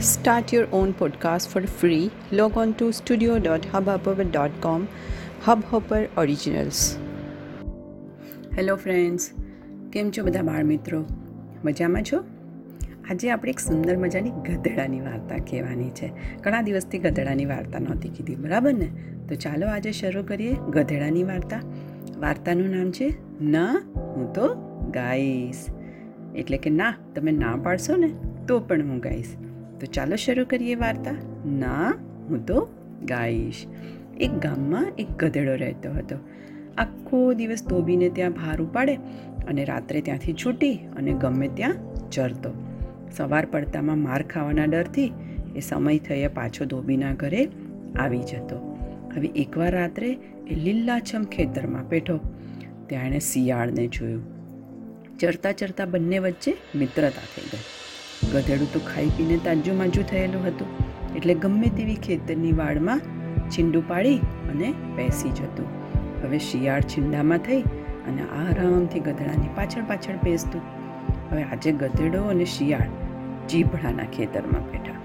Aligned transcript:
Start 0.00 0.52
your 0.52 0.68
own 0.72 0.94
podcast 0.94 1.48
for 1.48 1.66
free. 1.66 2.10
Log 2.32 2.56
on 2.56 2.74
to 2.74 2.92
studio.hubhopper.com. 2.92 4.88
Hubhopper 5.46 6.08
Originals. 6.16 6.96
Hello 8.56 8.76
friends 8.76 9.30
કેમ 9.92 10.10
છો 10.10 10.24
બધા 10.24 10.42
બાળ 10.42 10.64
મિત્રો 10.64 11.04
મજામાં 11.64 12.02
છો 12.02 12.24
આજે 13.10 13.30
આપણે 13.30 13.50
એક 13.50 13.58
સુંદર 13.58 13.96
મજાની 13.96 14.30
ગધેડાની 14.30 15.00
વાર્તા 15.00 15.36
કહેવાની 15.36 15.90
છે 15.90 16.12
ઘણા 16.40 16.62
દિવસથી 16.62 16.98
ગધેડાની 16.98 17.44
વાર્તા 17.44 17.78
નહોતી 17.78 18.08
કીધી, 18.08 18.36
બરાબર 18.36 18.72
ને 18.72 18.90
તો 19.28 19.34
ચાલો 19.34 19.66
આજે 19.66 19.92
શરૂ 19.92 20.22
કરીએ 20.22 20.52
ગધેડાની 20.54 21.22
વાર્તા 21.22 21.60
વાર્તાનું 22.18 22.70
નામ 22.70 22.90
છે, 22.90 23.14
ના, 23.42 23.82
હું 23.96 24.32
તો 24.32 24.54
ગાઈશ 24.90 25.66
એટલે 26.36 26.58
કે, 26.58 26.70
ના, 26.70 26.94
તમે 27.14 27.32
ના 27.32 27.56
પાડશો 27.56 27.96
ને, 27.96 28.12
તો 28.48 28.60
પણ 28.60 28.88
હું 28.88 28.98
ગાઈશ 28.98 29.26
તો 29.82 29.86
ચાલો 29.86 30.16
શરૂ 30.16 30.44
કરીએ 30.44 30.74
વાર્તા. 30.74 31.10
ના, 31.46 31.90
હું 32.28 32.46
તો 32.46 32.68
ગાઈશ. 33.04 33.66
એક 34.20 34.30
ગામમાં 34.32 34.92
એક 34.98 35.10
ગધેડો 35.10 35.54
રહેતો 35.54 35.92
હતો. 35.92 36.16
આખો 36.78 37.32
દિવસ 37.32 37.66
ધોબીને 37.66 38.08
ત્યાં 38.08 38.32
ભાર 38.32 38.62
ઉપાડે 38.62 38.94
અને 39.48 39.64
રાત્રે 39.64 40.00
ત્યાંથી 40.00 40.32
છૂટી 40.32 40.74
અને 40.74 41.12
ગમે 41.12 41.48
ત્યાં 41.48 41.74
ચરતો. 42.10 42.50
સવાર 43.16 43.46
પડતામાં 43.46 43.98
માર 43.98 44.22
ખાવાના 44.22 44.64
ડરથી 44.64 45.12
એ 45.56 45.60
સમય 45.60 45.98
થયે 45.98 46.28
પાછો 46.28 46.64
ધોબીના 46.64 47.14
ઘરે 47.14 47.48
આવી 47.98 48.18
જતો. 48.18 48.78
હવે 49.14 49.26
એકવાર 49.26 49.72
રાત્રે 49.72 50.18
એ 50.48 50.54
લીલાછમ 50.54 51.24
ખેતરમાં 51.24 51.88
બેઠો. 51.88 52.20
ત્યાં 52.86 53.06
એણે 53.06 53.18
શિયાળને 53.18 53.86
જોયું. 53.86 54.22
ચરતા 55.18 55.52
ચરતા 55.52 55.84
બંને 55.84 56.18
વચ્ચે 56.18 56.56
મિત્રતા 56.74 57.22
થઈ 57.36 57.42
ગઈ. 57.52 57.91
ગધેડું 58.30 58.72
તો 58.72 58.80
ખાઈ 58.88 59.12
પીને 59.18 59.36
તાજું 59.46 59.78
માજુ 59.82 60.02
થયેલું 60.12 60.48
હતું. 60.48 60.70
એટલે 61.16 61.34
ગમે 61.44 61.68
તેવી 61.78 62.00
ખેતરની 62.08 62.52
વાડમાં 62.62 63.00
છીંડું 63.50 63.88
પાડી 63.88 64.18
અને 64.52 64.68
બેસી 64.96 65.32
જતું. 65.40 65.68
હવે 66.22 66.38
શિયાળ 66.48 66.84
છીંડામાં 66.94 67.42
થઈ 67.48 67.62
અને 68.08 68.22
આરામથી 68.42 69.02
ગધેડાની 69.08 69.52
પાછળ 69.58 69.88
પાછળ 69.92 70.18
બેસતું. 70.26 70.62
હવે 71.30 71.42
આજે 71.44 71.70
ગધેડો 71.82 72.22
અને 72.34 72.44
શિયાળ 72.56 72.90
જીભડાના 73.48 74.10
ખેતરમાં 74.16 74.68
બેઠા. 74.72 74.98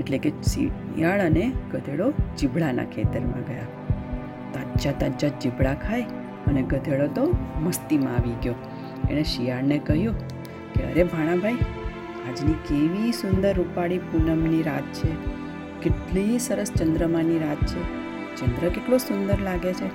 એટલે 0.00 0.18
કે 0.26 0.32
શિયાળ 0.52 1.24
અને 1.28 1.44
ગધેડો 1.72 2.12
જીભડાના 2.38 2.86
ખેતરમાં 2.94 3.48
ગયા. 3.50 3.68
તાજા 4.54 4.94
તાજા 5.02 5.32
જીભડા 5.44 5.74
ખાય 5.74 6.06
અને 6.50 6.62
ગધેડો 6.72 7.06
તો 7.18 7.24
મસ્તીમાં 7.64 8.14
આવી 8.18 8.36
ગયો. 8.44 8.56
એણે 9.10 9.24
શિયાળને 9.34 9.78
કહ્યું 9.78 10.16
કે 10.74 10.86
અરે 10.90 11.04
ભાણાભાઈ 11.04 11.58
આજની 12.28 12.52
કેવી 12.52 13.12
સુંદર 13.12 13.54
રૂપાળી 13.54 13.98
પૂનમની 13.98 14.62
રાત 14.62 14.82
છે. 14.82 15.14
કેટલી 15.82 16.38
સરસ 16.38 16.72
ચંદ્રમાની 16.72 17.38
રાત 17.38 17.66
છે. 17.66 18.06
ચંદ્ર 18.36 18.68
કેટલો 18.68 18.96
સુંદર 18.96 19.40
લાગે 19.40 19.72
છે. 19.72 19.88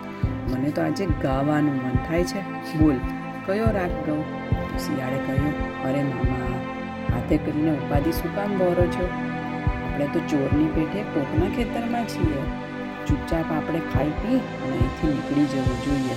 મને 0.51 0.69
તો 0.69 0.81
આજે 0.81 1.05
ગાવાનું 1.05 1.73
મન 1.73 1.97
થાય 2.07 2.23
છે. 2.23 2.41
બોલ, 2.77 2.95
કયો 3.45 3.65
રાગ 3.65 3.91
ગઉં? 3.91 4.23
શિયાળે 4.79 5.17
કહ્યું, 5.17 5.83
અરે 5.83 6.03
મામા, 6.03 6.61
હાથે 7.13 7.37
કરીને 7.37 7.71
ઉપાધિ 7.71 8.11
શું 8.11 8.35
કામ 8.35 8.57
બોરો 8.57 8.85
છો? 8.87 9.09
આપણે 9.85 10.07
તો 10.07 10.19
ચોરની 10.19 10.67
પેઠે 10.75 11.01
કોકના 11.01 11.55
ખેતરમાં 11.55 12.07
છીએ. 12.07 12.41
ચૂપચાપ 13.07 13.51
આપણે 13.51 13.79
ખાઈ 13.79 14.09
પી 14.09 14.37
અને 14.37 14.77
અહીંથી 14.77 15.07
નીકળી 15.07 15.45
જવું 15.45 15.85
જોઈએ. 15.85 16.15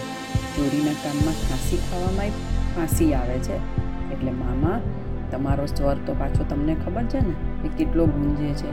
ચોરીના 0.57 0.93
કામમાં 0.93 1.35
ખાંસી 1.49 1.77
ખાવામાં 1.77 2.29
ફાંસી 2.77 3.15
આવે 3.15 3.39
છે. 3.39 3.57
એટલે 4.13 4.31
મામા 4.31 4.81
તમારો 5.35 5.67
સ્વર 5.67 5.97
તો 6.07 6.15
પાછો 6.15 6.45
તમને 6.51 6.75
ખબર 6.75 7.03
છે 7.03 7.19
ને? 7.19 7.67
એ 7.67 7.69
કેટલો 7.79 8.07
ગુંજે 8.07 8.53
છે. 8.53 8.71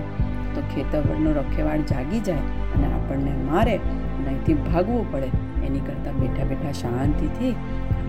તો 0.56 0.62
ખેતરનો 0.62 1.31
રખેવાળ 1.31 1.81
જાગી 1.81 2.20
જાય 2.20 2.38
અને 2.76 2.86
આપણને 2.86 3.31
મારે 3.31 3.76
અને 3.76 4.28
અહીંથી 4.28 4.53
ભાગવું 4.53 5.12
પડે. 5.12 5.30
એની 5.66 5.80
કરતાં 5.80 6.14
બેઠા 6.14 6.44
બેઠા 6.44 6.72
શાંતિથી 6.72 7.56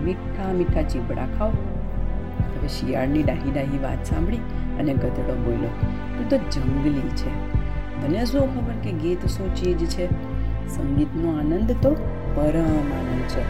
મીઠા 0.03 0.53
મીઠા 0.53 0.81
ચીબડા 0.81 1.27
ખાઓ. 1.37 1.49
હવે 1.49 2.67
શિયાળની 2.67 3.23
ડાહી 3.23 3.51
ડાહી 3.51 3.79
વાત 3.83 4.05
સાંભળી 4.05 4.37
અને 4.79 4.93
ગધેડો 4.93 5.35
બોલ્યો, 5.45 5.69
તું 6.17 6.29
તો 6.29 6.37
જંગલી 6.37 7.09
છે. 7.15 7.31
તને 8.01 8.25
શું 8.25 8.55
ખબર 8.55 8.73
કે 8.83 8.91
ગીત 8.91 9.25
શું 9.25 9.55
ચીજ 9.55 9.85
છે? 9.85 10.07
સંગીતનો 10.67 11.39
આનંદ 11.39 11.71
તો 11.81 11.93
પરમ 12.35 12.91
આનંદ 12.99 13.23
છે. 13.29 13.43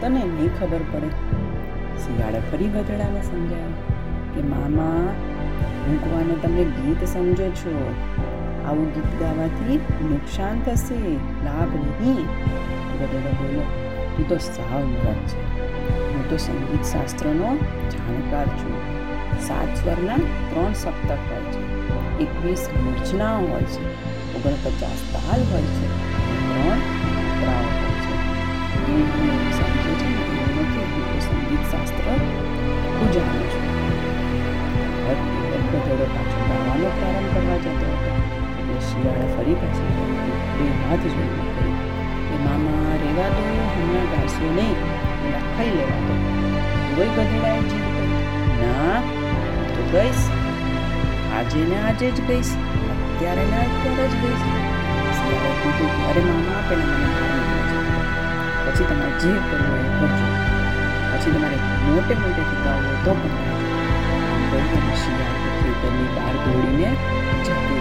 તને 0.00 0.20
નહીં 0.24 0.50
ખબર 0.60 0.80
પડે. 0.92 1.10
શિયાળે 2.00 2.38
ફરી 2.38 2.68
ગધેડાને 2.68 3.22
સમજાવ્યું 3.22 3.99
કે, 4.34 4.42
મામા 4.42 5.14
મૂકવાનો 5.88 6.34
તમે 6.34 6.64
ગીત 6.64 7.08
સમજો 7.08 7.48
છો. 7.48 7.94
આવું 8.66 8.94
ગીત 8.94 9.20
ગાવાથી 9.20 9.76
નુકસાન 10.02 10.62
થશે, 10.62 11.12
લાભ 11.44 12.02
નહીં. 12.02 12.16
ગધેડો 12.98 13.30
બોલો 13.30 13.60
તું 14.16 14.28
તો 14.28 14.36
સાવ 14.36 14.80
મૂરખ 14.80 15.14
છે. 15.14 15.60
હું 16.14 16.30
તો 16.30 16.36
સંગીત 16.36 16.82
શાસ્ત્રનો 16.82 17.56
જાણકાર 17.90 18.46
છું. 18.46 19.00
સાત 19.48 19.76
સ્વરના 19.76 20.16
ત્રણ 20.16 20.72
સપ્તક 20.72 21.10
હોય 21.10 21.52
છે. 21.52 21.88
એકવીસ 22.18 22.68
મૂર્છના 22.84 23.36
હોય 23.36 23.62
છે. 23.62 24.10
ઓગણપચાસ 24.34 25.12
તાલ 25.12 25.40
હોય 25.52 25.62
છે. 25.62 25.86
ત્રણ 26.28 26.78
મુદ્રાઓ 27.14 27.54
હોય 27.54 27.90
છે. 29.14 29.49
ગધેડો 35.14 36.06
પાછો 36.14 36.38
ગાવાનો 36.48 36.88
પ્રારંભ 36.96 37.30
કરવા 37.34 37.56
જતો 37.56 37.86
હતો. 37.92 38.10
એટલે 38.58 38.80
શિયાળે 38.88 39.26
ફરી 39.34 39.54
પાછી 39.54 39.92
બે 40.56 40.64
હાથ 40.80 41.04
જોઈને 41.04 41.44
કહ્યું 41.54 41.76
કે 42.28 42.36
મામા, 42.44 42.92
રેવા 43.02 43.28
દો, 43.28 43.44
હમણાં 43.74 44.06
ગાશો 44.12 44.50
નહીં. 44.56 44.76
લખાઈ 45.30 45.54
ખાઈ 45.56 45.70
લેવા 45.70 46.02
દો. 46.08 46.14
કોઈ 46.96 47.08
બદલાય 47.08 47.62
જીદ 47.62 47.86
ના 48.60 49.00
તો 49.74 49.82
ગઈશ. 49.92 50.24
આજે 51.38 51.60
ને 51.64 51.78
આજે 51.82 52.10
જ 52.10 52.20
ગઈશ. 52.20 52.52
અત્યારે 52.92 53.44
ને 53.44 53.56
અત્યારે 53.56 54.08
જ 54.08 54.14
ગઈશ. 54.22 54.44
શિયાળે 55.16 55.50
કીધું, 55.62 55.90
અરે 56.10 56.20
મામા, 56.20 56.62
પેલા 56.68 56.98
મને 56.98 57.08
પછી 58.64 58.84
તમારે 58.84 59.10
જે 59.10 59.30
કરવું 59.50 59.80
એ 59.80 59.90
કરજો. 59.98 60.26
પછી 61.12 61.30
તમારે 61.30 61.56
મોટે 61.86 62.14
મોટેથી 62.14 62.62
ગાવું 62.64 63.04
તો 63.04 63.12
પણ 63.12 63.69
ખેતરની 64.50 66.08
બહાર 66.12 66.34
દોડીને 66.36 66.88
જતું 67.40 67.78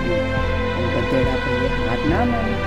અને 0.74 0.88
ગધેડા 0.96 1.38
ભાઈએ 1.40 1.70
હાથ 1.78 2.04
ના 2.08 2.26
મારી 2.26 2.60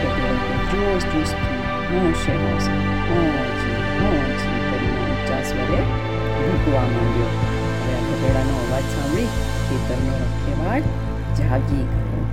ગધેડો 0.00 0.56
જોશ 0.70 1.06
જોશથી 1.06 1.58
હોશે 1.90 2.34
હોશે 2.38 2.72
માંડ્યો 6.76 7.30
હવે 8.08 8.30
આ 8.32 8.42
અવાજ 8.56 8.88
સાંભળી 8.88 9.28
ખેતરનો 9.62 10.16
રખેવાળ 10.22 10.88
જાગી 11.38 11.84
ગયો 11.92 12.24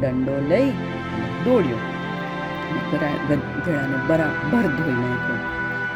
દંડો 0.00 0.36
લઈ 0.46 0.70
દોડ્યો 1.44 1.82
ગધેડાને 2.84 3.98
બરાબર 4.06 4.70
ધોઈ 4.72 4.96
નાખ્યો 5.00 5.40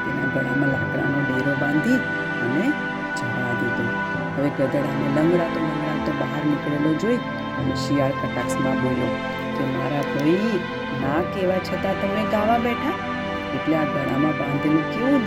તેના 0.02 0.28
ગળામાં 0.28 0.70
લાકડાનો 0.70 1.24
ડેરો 1.24 1.56
બાંધી 1.56 2.00
અને 2.42 2.68
જવા 3.16 3.52
દીધો 3.58 4.23
હવે 4.36 4.48
ગધેડાને 4.48 5.08
લંગડાતો 5.16 5.60
લંગડાતો 5.60 6.12
બહાર 6.20 6.42
નીકળેલો 6.44 6.94
જોઈ 6.94 7.16
અને 7.58 7.74
શિયાળ 7.74 8.10
કટાક્ષમાં 8.10 8.82
બોલ્યો, 8.82 9.12
કે 9.56 9.64
મારા 9.64 10.02
ભાઈ, 10.02 10.60
ના 11.02 11.20
કહેવા 11.20 11.58
છતાં 11.58 12.00
તમે 12.02 12.22
ગાવા 12.30 12.58
બેઠા? 12.58 12.96
એટલે 13.54 13.76
આ 13.76 13.84
ગળામાં 13.84 14.32
બાંધેલું 14.38 14.84
કેવું 14.90 15.20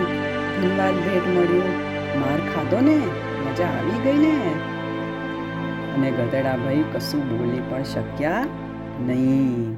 ધનવાદ 0.62 0.96
ભેટ 0.96 1.28
મળ્યું, 1.28 1.72
માર 2.20 2.40
ખાધો 2.56 2.82
ને? 2.82 2.98
મજા 3.46 3.66
આવી 3.66 4.00
ગઈ 4.04 4.18
ને? 4.18 4.34
અને 5.94 6.12
ગધેડા 6.12 6.58
ભાઈ 6.58 6.84
કશું 6.94 7.24
બોલી 7.30 7.62
પણ 7.70 7.84
શક્યા 7.84 8.46
નહીં. 9.00 9.78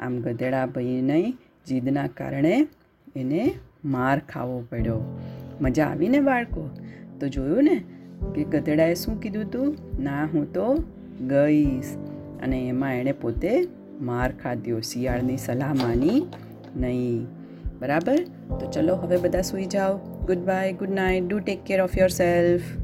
આમ 0.00 0.18
ગધેડા 0.18 0.66
ભાઈને 0.66 1.32
જીદના 1.66 2.06
કારણે 2.06 2.66
એને 3.16 3.54
માર 3.84 4.18
ખાવો 4.18 4.60
પડ્યો. 4.70 5.20
મજા 5.60 5.86
આવી 5.86 6.08
ને 6.08 6.20
બાળકો? 6.20 6.70
તો 7.20 7.28
જોયું 7.28 7.64
ને 7.64 7.84
કે 8.32 8.44
ગધેડાએ 8.44 8.94
શું 8.94 9.20
કીધું 9.20 9.50
તું? 9.50 9.76
ના, 10.02 10.24
હું 10.24 10.52
તો 10.52 10.74
ગઈશ. 11.28 11.96
અને 12.42 12.68
એમાં 12.68 12.94
એણે 12.94 13.12
પોતે 13.12 13.68
માર 14.00 14.32
ખાધ્યો, 14.32 14.80
શિયાળની 14.80 15.36
સલાહ 15.36 15.74
માની 15.74 16.26
નહીં. 16.76 17.26
બરાબર? 17.80 18.16
તો 18.60 18.70
ચલો, 18.70 18.96
હવે 18.96 19.16
બધા 19.16 19.40
સૂઈ 19.40 19.64
જાઓ. 19.64 19.96
Good 19.96 20.38
bye 20.38 20.72
good 20.72 20.90
night 20.90 21.28
do 21.28 21.38
take 21.38 21.64
care 21.64 21.80
of 21.80 21.98
your 21.98 22.08
self 22.08 22.83